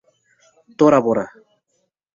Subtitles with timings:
[0.77, 1.25] Tora Bora.